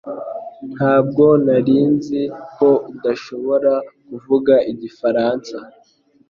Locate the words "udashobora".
2.93-3.73